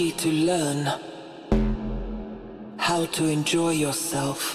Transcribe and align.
duty 0.00 0.12
to 0.12 0.32
learn 0.32 0.86
how 2.78 3.04
to 3.04 3.26
enjoy 3.26 3.70
yourself. 3.70 4.49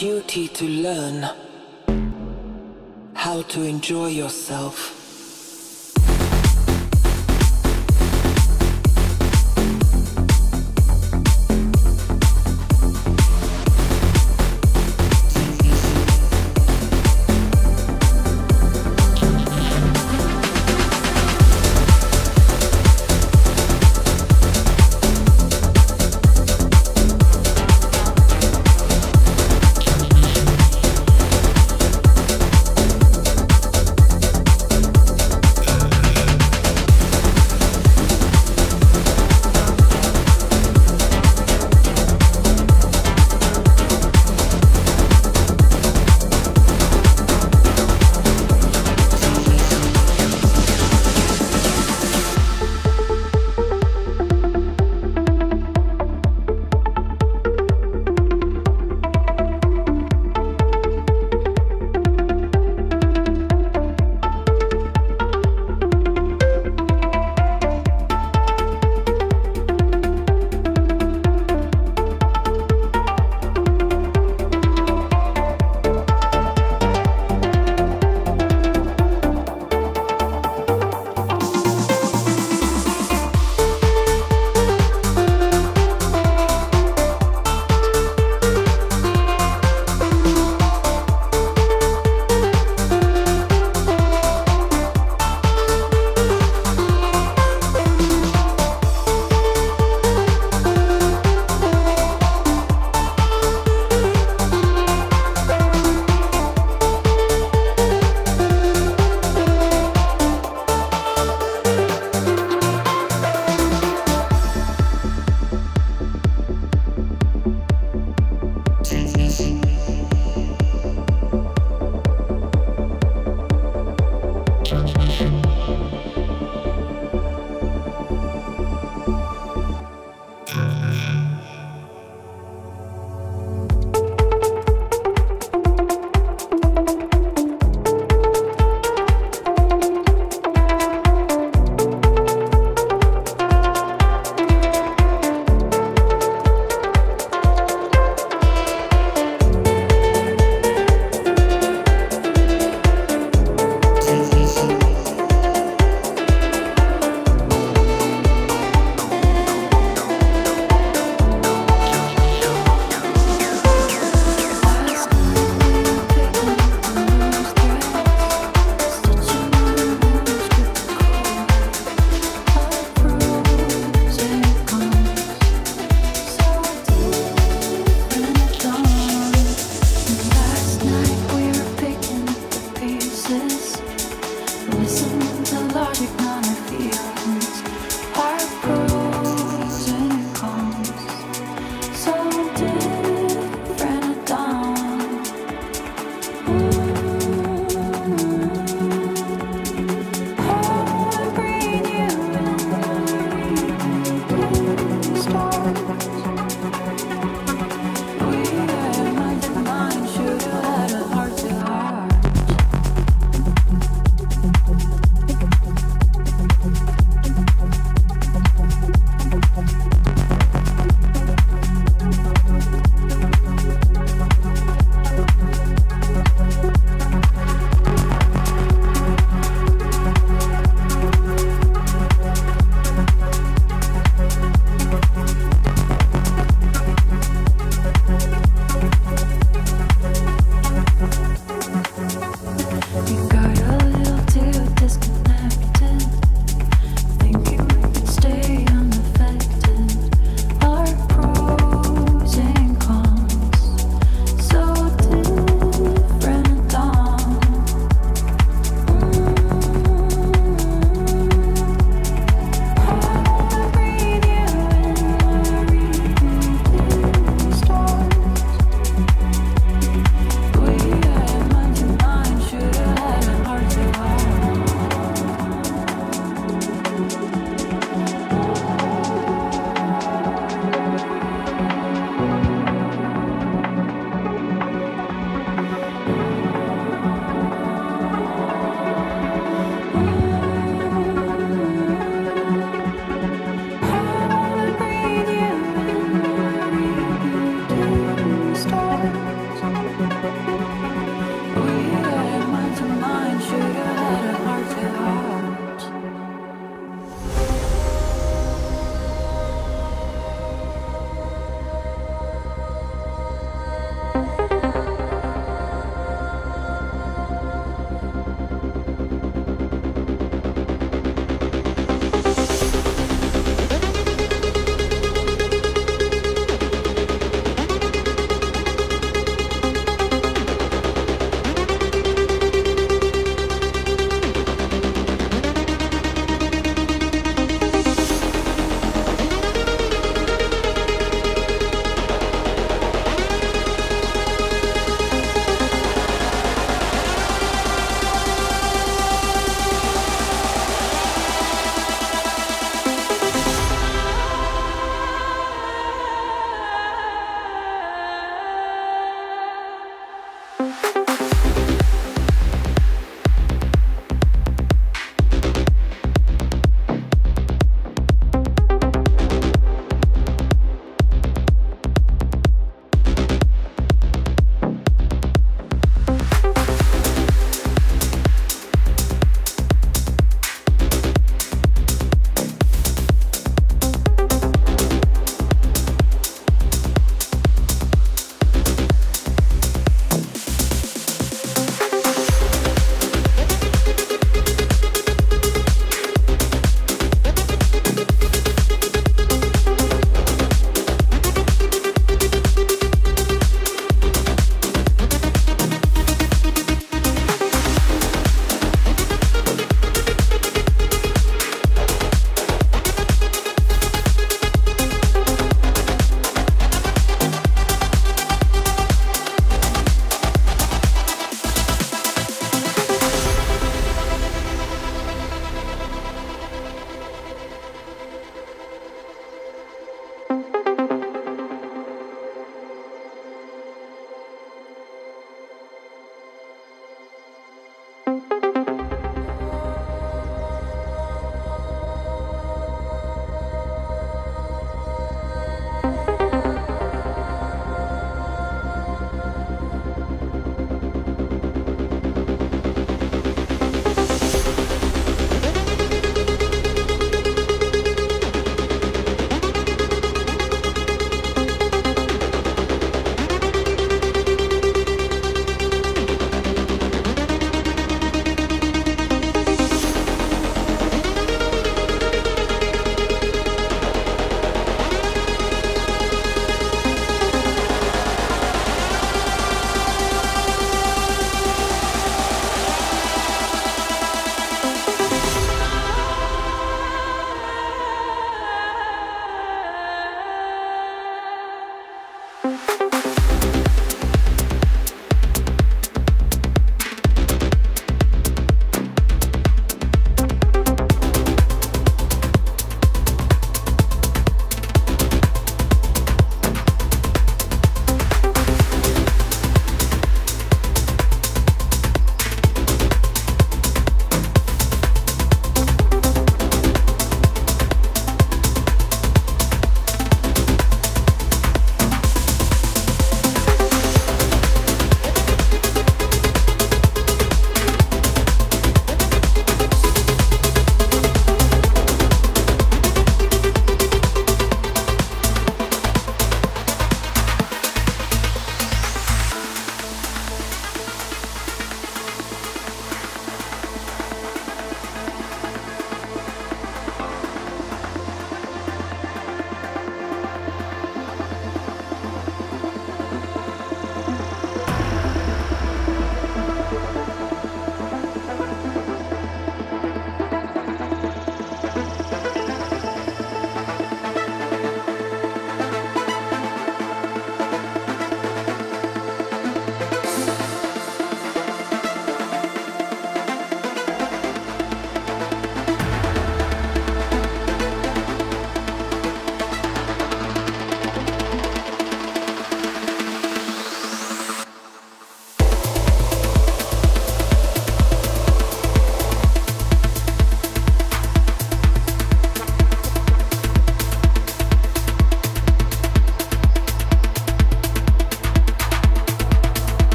Duty 0.00 0.48
to 0.48 0.64
learn 0.64 1.28
how 3.12 3.42
to 3.42 3.60
enjoy 3.64 4.06
yourself. 4.06 4.89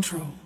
Control. 0.00 0.37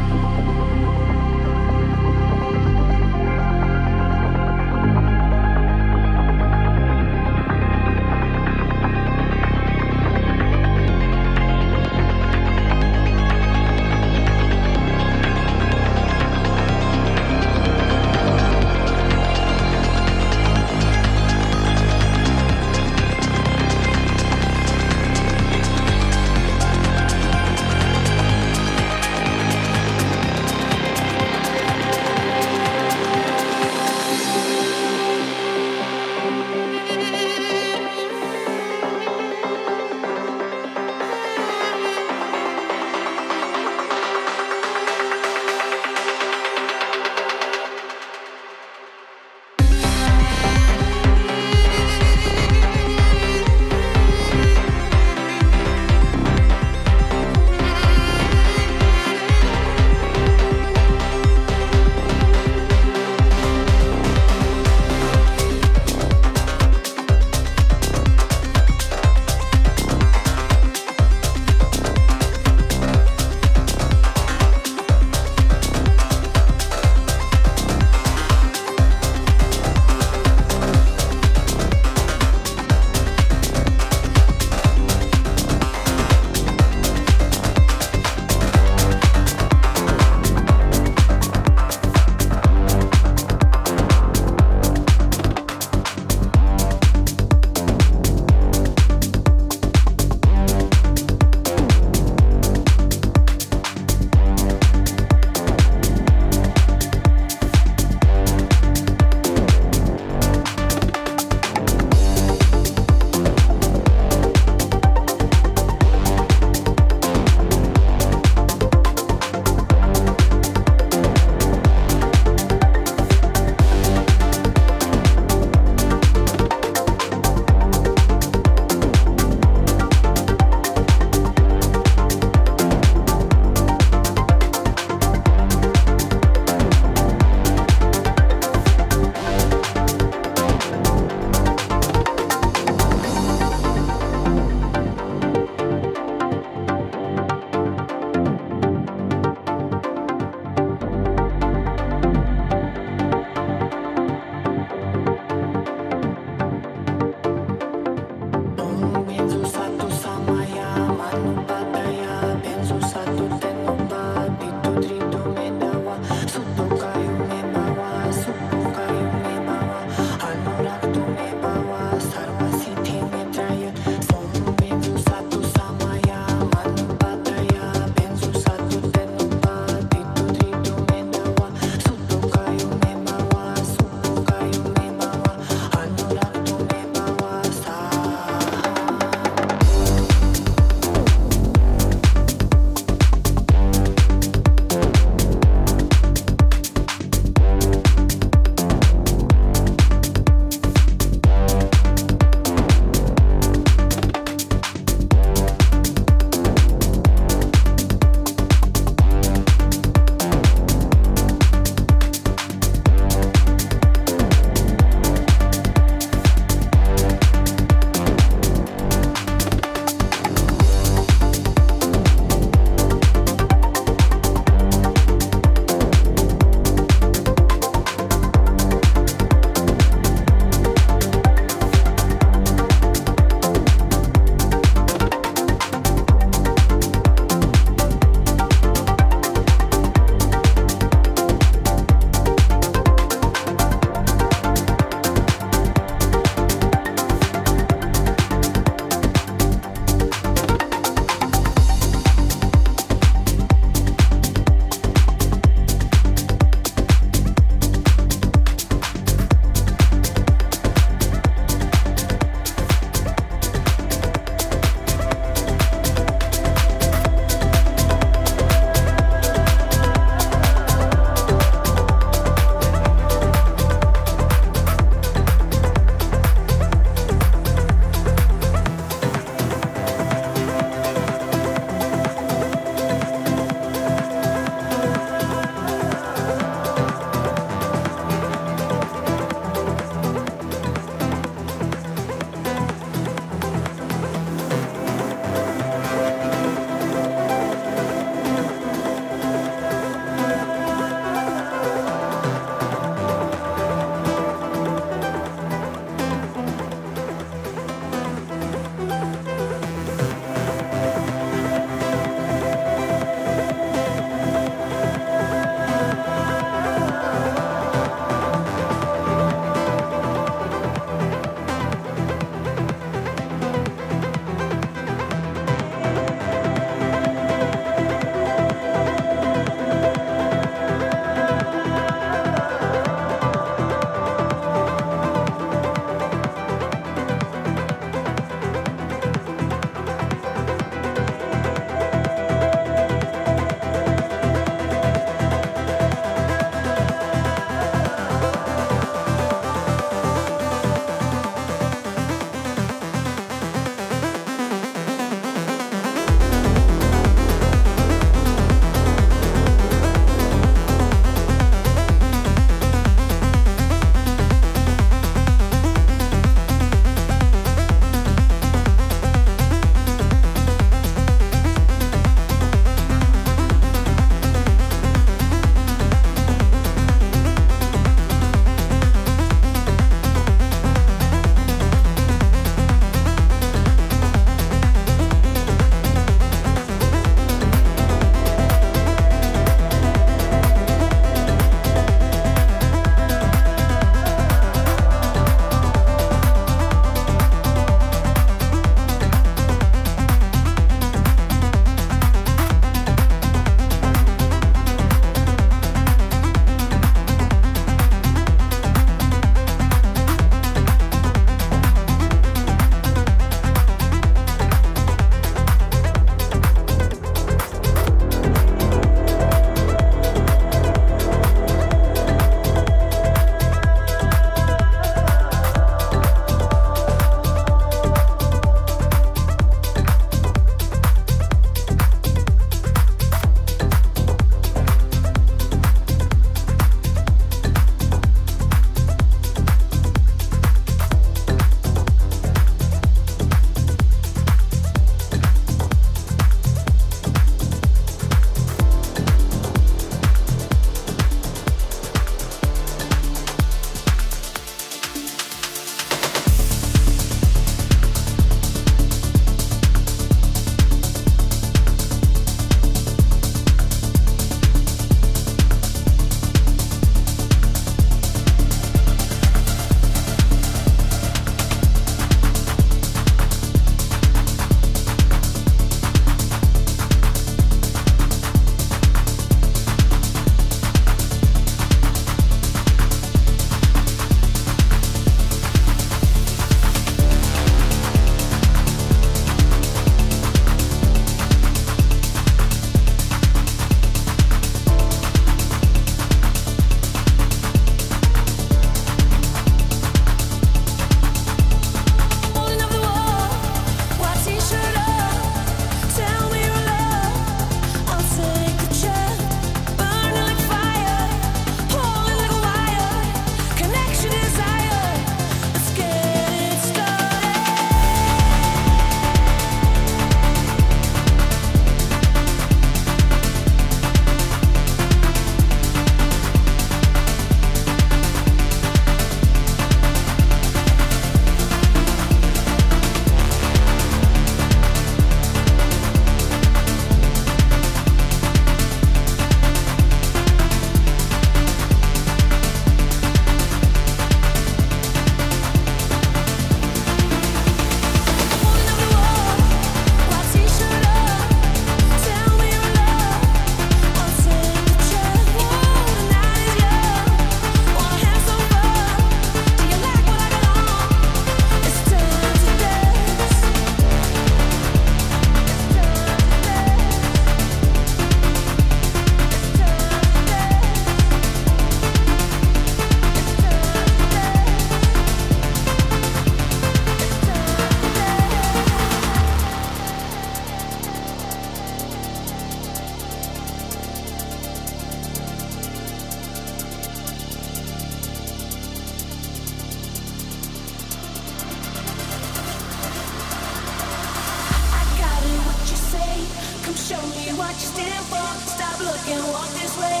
what 597.42 597.54
you 597.58 597.68
stand 597.74 598.04
for. 598.06 598.28
Stop 598.46 598.78
looking, 598.78 599.20
walk 599.34 599.50
this 599.58 599.74
way. 599.82 600.00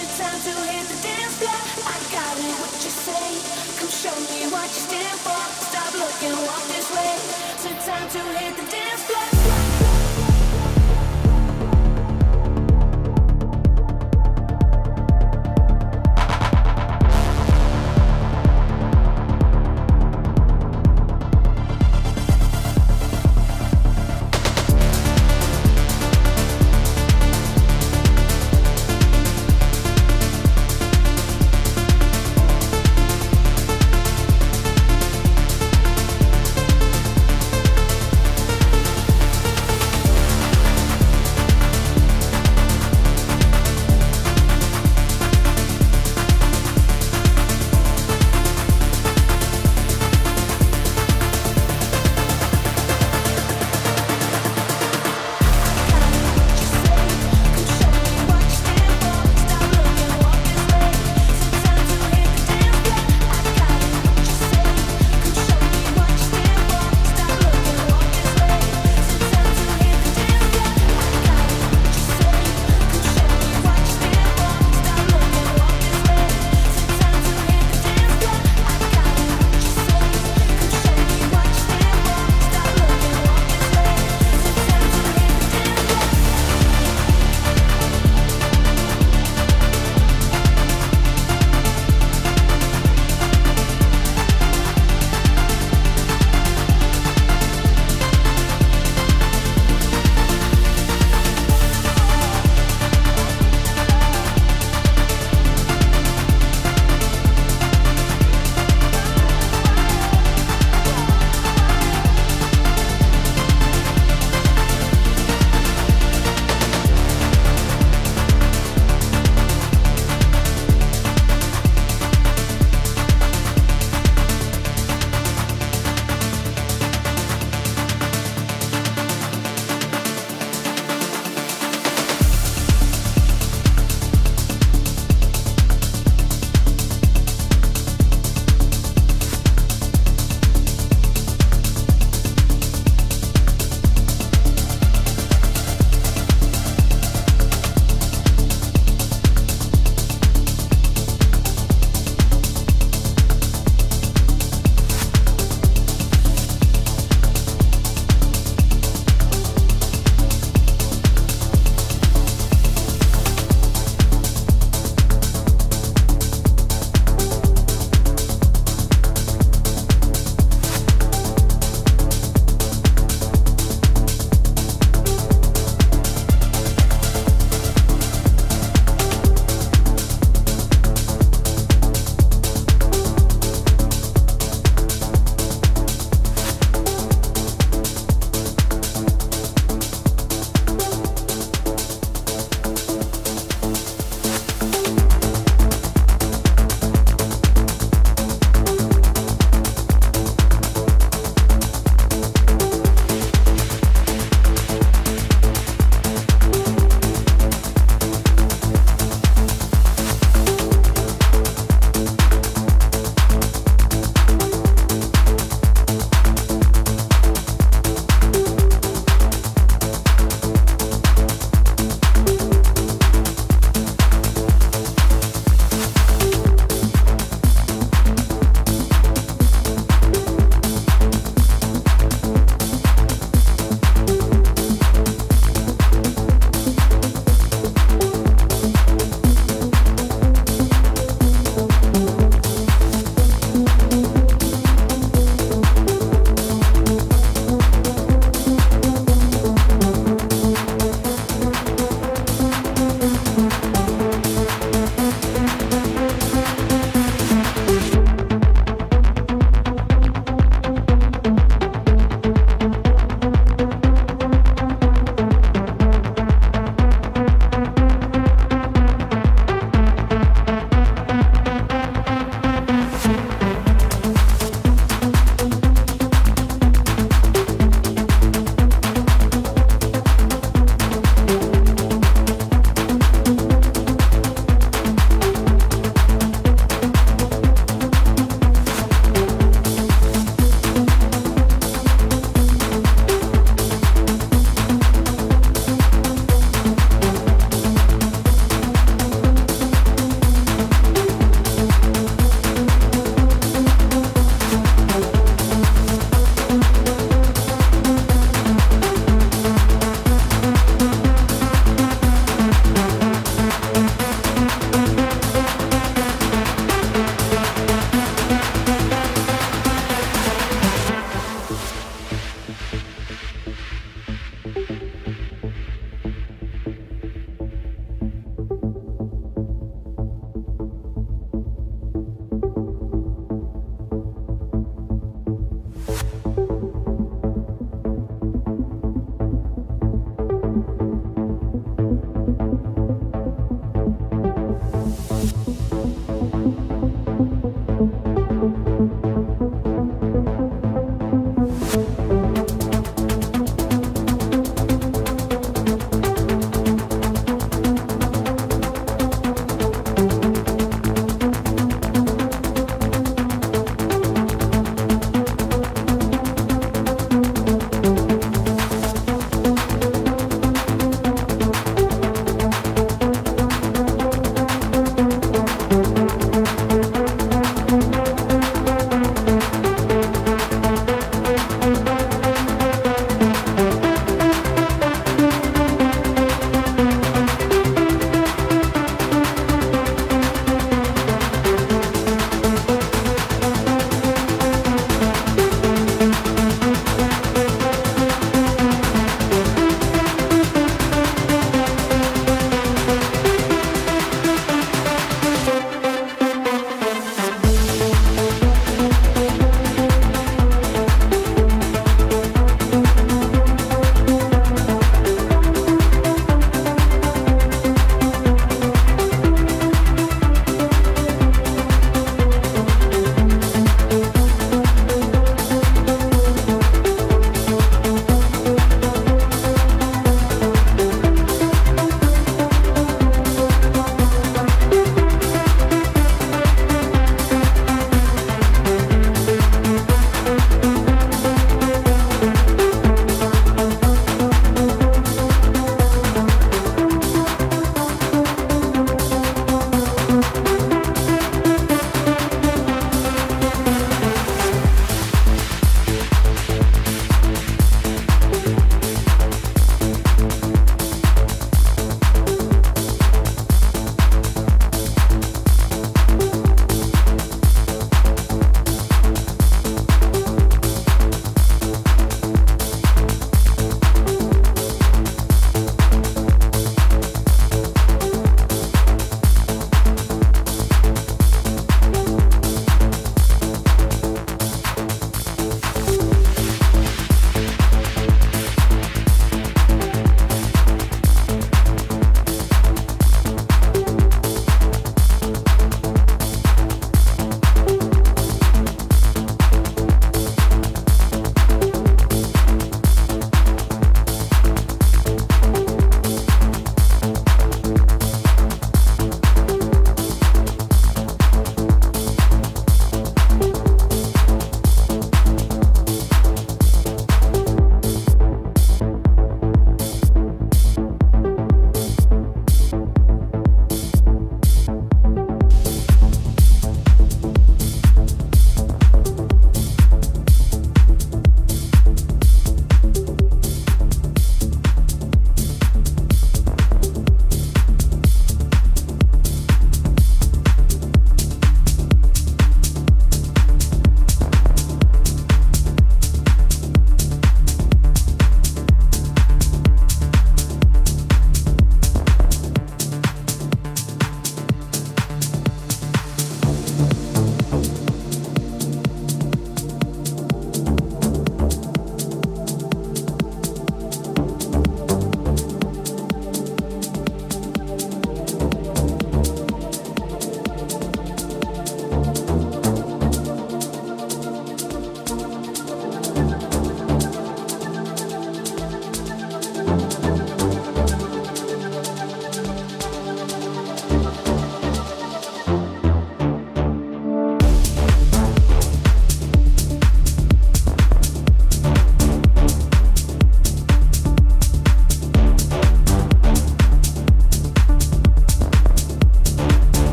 It's 0.00 0.16
time 0.16 0.40
to 0.48 0.52
hit 0.72 0.84
the 0.88 0.98
dance 1.04 1.36
floor. 1.36 1.60
I 1.84 1.96
got 2.16 2.34
it, 2.40 2.54
what 2.60 2.74
you 2.80 2.92
say. 3.06 3.28
Come 3.76 3.92
show 3.92 4.16
me 4.32 4.48
what 4.48 4.68
you 4.72 4.82
stand 4.88 5.18
for. 5.20 5.42
Stop 5.68 5.92
looking, 6.02 6.36
walk 6.48 6.64
this 6.72 6.88
way. 6.96 7.14
It's 7.68 7.84
time 7.86 8.08
to 8.16 8.20
hit 8.40 8.56
the 8.56 8.66
dance 8.72 9.02
floor. 9.04 9.57